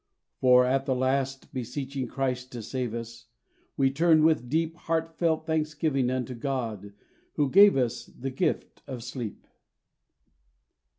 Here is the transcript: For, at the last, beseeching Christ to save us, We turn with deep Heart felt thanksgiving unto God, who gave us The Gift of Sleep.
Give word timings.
For, 0.39 0.65
at 0.65 0.87
the 0.87 0.95
last, 0.95 1.53
beseeching 1.53 2.07
Christ 2.07 2.51
to 2.53 2.63
save 2.63 2.95
us, 2.95 3.27
We 3.77 3.91
turn 3.91 4.23
with 4.23 4.49
deep 4.49 4.75
Heart 4.75 5.15
felt 5.19 5.45
thanksgiving 5.45 6.09
unto 6.09 6.33
God, 6.33 6.93
who 7.33 7.51
gave 7.51 7.77
us 7.77 8.07
The 8.07 8.31
Gift 8.31 8.81
of 8.87 9.03
Sleep. 9.03 9.45